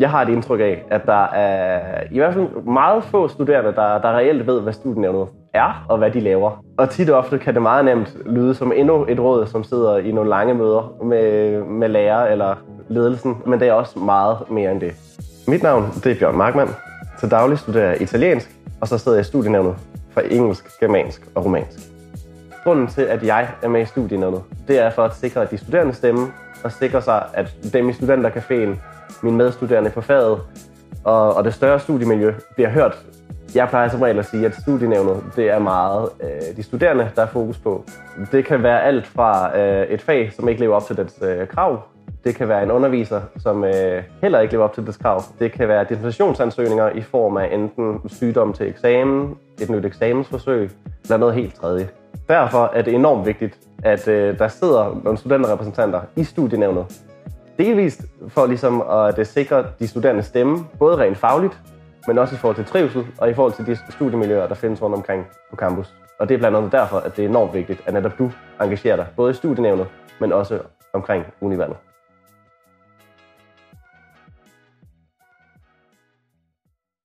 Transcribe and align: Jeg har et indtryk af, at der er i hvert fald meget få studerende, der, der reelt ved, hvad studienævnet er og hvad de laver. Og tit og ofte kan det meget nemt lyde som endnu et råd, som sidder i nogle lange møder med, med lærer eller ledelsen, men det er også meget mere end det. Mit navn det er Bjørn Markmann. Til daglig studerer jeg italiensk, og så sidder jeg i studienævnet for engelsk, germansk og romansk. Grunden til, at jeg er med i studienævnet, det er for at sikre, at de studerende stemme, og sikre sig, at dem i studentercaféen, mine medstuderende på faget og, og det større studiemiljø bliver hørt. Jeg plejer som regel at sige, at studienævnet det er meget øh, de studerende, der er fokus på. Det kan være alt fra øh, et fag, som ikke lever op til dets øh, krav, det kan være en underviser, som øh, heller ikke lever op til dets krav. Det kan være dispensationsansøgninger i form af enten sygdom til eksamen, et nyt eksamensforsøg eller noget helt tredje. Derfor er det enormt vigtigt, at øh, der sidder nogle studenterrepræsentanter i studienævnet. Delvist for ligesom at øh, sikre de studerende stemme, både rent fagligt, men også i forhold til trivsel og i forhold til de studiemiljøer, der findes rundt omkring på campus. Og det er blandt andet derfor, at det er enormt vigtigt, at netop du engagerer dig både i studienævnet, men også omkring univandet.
Jeg 0.00 0.10
har 0.10 0.22
et 0.22 0.28
indtryk 0.28 0.60
af, 0.60 0.84
at 0.90 1.06
der 1.06 1.24
er 1.24 2.02
i 2.10 2.18
hvert 2.18 2.34
fald 2.34 2.64
meget 2.64 3.04
få 3.04 3.28
studerende, 3.28 3.72
der, 3.72 3.98
der 4.00 4.16
reelt 4.16 4.46
ved, 4.46 4.60
hvad 4.60 4.72
studienævnet 4.72 5.28
er 5.54 5.84
og 5.88 5.98
hvad 5.98 6.10
de 6.10 6.20
laver. 6.20 6.64
Og 6.78 6.90
tit 6.90 7.10
og 7.10 7.18
ofte 7.18 7.38
kan 7.38 7.54
det 7.54 7.62
meget 7.62 7.84
nemt 7.84 8.16
lyde 8.26 8.54
som 8.54 8.72
endnu 8.76 9.06
et 9.08 9.20
råd, 9.20 9.46
som 9.46 9.64
sidder 9.64 9.96
i 9.96 10.12
nogle 10.12 10.30
lange 10.30 10.54
møder 10.54 10.94
med, 11.04 11.58
med 11.62 11.88
lærer 11.88 12.26
eller 12.26 12.54
ledelsen, 12.88 13.36
men 13.46 13.60
det 13.60 13.68
er 13.68 13.72
også 13.72 13.98
meget 13.98 14.36
mere 14.50 14.72
end 14.72 14.80
det. 14.80 14.92
Mit 15.48 15.62
navn 15.62 15.84
det 16.04 16.12
er 16.12 16.18
Bjørn 16.18 16.36
Markmann. 16.36 16.70
Til 17.20 17.30
daglig 17.30 17.58
studerer 17.58 17.88
jeg 17.88 18.02
italiensk, 18.02 18.50
og 18.80 18.88
så 18.88 18.98
sidder 18.98 19.18
jeg 19.18 19.20
i 19.20 19.24
studienævnet 19.24 19.74
for 20.10 20.20
engelsk, 20.20 20.80
germansk 20.80 21.22
og 21.34 21.44
romansk. 21.44 21.78
Grunden 22.64 22.86
til, 22.86 23.02
at 23.02 23.26
jeg 23.26 23.48
er 23.62 23.68
med 23.68 23.82
i 23.82 23.84
studienævnet, 23.84 24.42
det 24.68 24.78
er 24.78 24.90
for 24.90 25.02
at 25.02 25.14
sikre, 25.14 25.42
at 25.42 25.50
de 25.50 25.58
studerende 25.58 25.92
stemme, 25.92 26.26
og 26.64 26.72
sikre 26.72 27.02
sig, 27.02 27.22
at 27.34 27.54
dem 27.72 27.88
i 27.88 27.92
studentercaféen, 27.92 28.76
mine 29.22 29.36
medstuderende 29.36 29.90
på 29.90 30.00
faget 30.00 30.40
og, 31.04 31.34
og 31.34 31.44
det 31.44 31.54
større 31.54 31.80
studiemiljø 31.80 32.34
bliver 32.54 32.70
hørt. 32.70 32.98
Jeg 33.54 33.68
plejer 33.68 33.88
som 33.88 34.02
regel 34.02 34.18
at 34.18 34.26
sige, 34.26 34.46
at 34.46 34.54
studienævnet 34.54 35.22
det 35.36 35.50
er 35.50 35.58
meget 35.58 36.08
øh, 36.22 36.56
de 36.56 36.62
studerende, 36.62 37.10
der 37.16 37.22
er 37.22 37.26
fokus 37.26 37.58
på. 37.58 37.84
Det 38.32 38.44
kan 38.44 38.62
være 38.62 38.82
alt 38.82 39.06
fra 39.06 39.58
øh, 39.58 39.86
et 39.86 40.02
fag, 40.02 40.32
som 40.32 40.48
ikke 40.48 40.60
lever 40.60 40.76
op 40.76 40.86
til 40.86 40.96
dets 40.96 41.18
øh, 41.22 41.48
krav, 41.48 41.82
det 42.24 42.34
kan 42.34 42.48
være 42.48 42.62
en 42.62 42.70
underviser, 42.70 43.20
som 43.38 43.64
øh, 43.64 44.02
heller 44.22 44.40
ikke 44.40 44.54
lever 44.54 44.64
op 44.64 44.74
til 44.74 44.86
dets 44.86 44.96
krav. 44.96 45.22
Det 45.38 45.52
kan 45.52 45.68
være 45.68 45.84
dispensationsansøgninger 45.88 46.88
i 46.88 47.02
form 47.02 47.36
af 47.36 47.54
enten 47.54 48.00
sygdom 48.06 48.52
til 48.52 48.68
eksamen, 48.68 49.36
et 49.60 49.70
nyt 49.70 49.84
eksamensforsøg 49.84 50.70
eller 51.04 51.16
noget 51.16 51.34
helt 51.34 51.54
tredje. 51.54 51.88
Derfor 52.28 52.70
er 52.74 52.82
det 52.82 52.94
enormt 52.94 53.26
vigtigt, 53.26 53.58
at 53.82 54.08
øh, 54.08 54.38
der 54.38 54.48
sidder 54.48 55.00
nogle 55.04 55.18
studenterrepræsentanter 55.18 56.00
i 56.16 56.24
studienævnet. 56.24 56.86
Delvist 57.58 58.02
for 58.28 58.46
ligesom 58.46 58.80
at 58.80 59.18
øh, 59.18 59.26
sikre 59.26 59.66
de 59.78 59.88
studerende 59.88 60.22
stemme, 60.22 60.66
både 60.78 60.96
rent 60.96 61.18
fagligt, 61.18 61.58
men 62.06 62.18
også 62.18 62.34
i 62.34 62.38
forhold 62.38 62.56
til 62.56 62.64
trivsel 62.64 63.06
og 63.18 63.30
i 63.30 63.34
forhold 63.34 63.52
til 63.52 63.66
de 63.66 63.78
studiemiljøer, 63.92 64.48
der 64.48 64.54
findes 64.54 64.82
rundt 64.82 64.96
omkring 64.96 65.26
på 65.50 65.56
campus. 65.56 65.94
Og 66.18 66.28
det 66.28 66.34
er 66.34 66.38
blandt 66.38 66.56
andet 66.56 66.72
derfor, 66.72 66.96
at 66.96 67.16
det 67.16 67.24
er 67.24 67.28
enormt 67.28 67.54
vigtigt, 67.54 67.82
at 67.86 67.94
netop 67.94 68.18
du 68.18 68.30
engagerer 68.60 68.96
dig 68.96 69.06
både 69.16 69.30
i 69.30 69.34
studienævnet, 69.34 69.86
men 70.20 70.32
også 70.32 70.58
omkring 70.92 71.24
univandet. 71.40 71.76